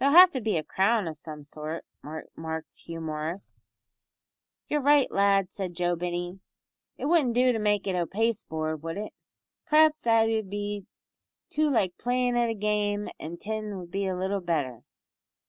"There'll 0.00 0.12
have 0.16 0.32
to 0.32 0.40
be 0.40 0.56
a 0.56 0.64
crown 0.64 1.06
o' 1.06 1.12
some 1.12 1.44
sort," 1.44 1.84
remarked 2.02 2.78
Hugh 2.78 3.00
Morris. 3.00 3.62
"You're 4.66 4.80
right, 4.80 5.08
lad," 5.08 5.52
said 5.52 5.74
Joe 5.76 5.94
Binney. 5.94 6.40
"It 6.98 7.04
wouldn't 7.04 7.36
do 7.36 7.52
to 7.52 7.60
make 7.60 7.86
it 7.86 7.94
o' 7.94 8.04
pasteboard, 8.04 8.82
would 8.82 8.96
it? 8.98 9.12
P'r'aps 9.66 10.00
that 10.00 10.28
'ud 10.28 10.50
be 10.50 10.86
too 11.48 11.70
like 11.70 11.96
playin' 11.96 12.34
at 12.34 12.50
a 12.50 12.54
game, 12.54 13.08
an' 13.20 13.36
tin 13.36 13.78
would 13.78 13.92
be 13.92 14.12
little 14.12 14.40
better." 14.40 14.82